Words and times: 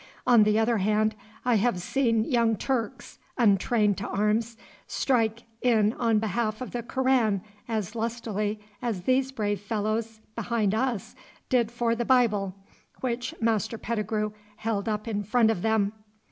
On 0.25 0.41
the 0.45 0.57
other 0.57 0.79
hand, 0.79 1.13
I 1.45 1.57
have 1.57 1.79
seen 1.79 2.23
young 2.23 2.55
Turks, 2.55 3.19
untrained 3.37 3.99
to 3.99 4.07
arms, 4.07 4.57
strike 4.87 5.43
in 5.61 5.93
on 5.93 6.17
behalf 6.17 6.59
of 6.59 6.71
the 6.71 6.81
Koran 6.81 7.43
as 7.67 7.93
lustily 7.93 8.59
as 8.81 9.01
these 9.03 9.31
brave 9.31 9.59
fellows 9.61 10.19
behind 10.33 10.73
us 10.73 11.15
did 11.49 11.69
for 11.71 11.93
the 11.93 12.03
Bible 12.03 12.55
which 13.01 13.35
Master 13.39 13.77
Pettigrue 13.77 14.31
held 14.55 14.89
up 14.89 15.07
in 15.07 15.21
front 15.21 15.51
of 15.51 15.61
them. 15.61 15.91